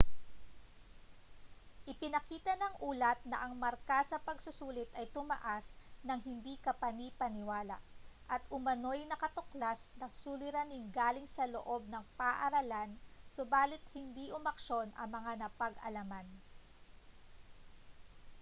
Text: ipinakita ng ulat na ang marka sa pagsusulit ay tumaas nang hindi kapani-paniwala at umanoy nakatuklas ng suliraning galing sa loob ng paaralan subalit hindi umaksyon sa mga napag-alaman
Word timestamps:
ipinakita 1.91 2.53
ng 2.57 2.73
ulat 2.89 3.19
na 3.31 3.37
ang 3.45 3.53
marka 3.63 3.99
sa 4.11 4.17
pagsusulit 4.27 4.89
ay 4.99 5.05
tumaas 5.15 5.65
nang 6.07 6.17
hindi 6.29 6.53
kapani-paniwala 6.65 7.77
at 8.35 8.41
umanoy 8.57 8.99
nakatuklas 9.05 9.81
ng 10.01 10.09
suliraning 10.23 10.87
galing 10.97 11.27
sa 11.35 11.45
loob 11.53 11.81
ng 11.89 12.01
paaralan 12.19 12.91
subalit 13.35 13.83
hindi 13.97 14.25
umaksyon 14.39 14.87
sa 14.95 15.05
mga 15.15 15.31
napag-alaman 15.41 16.25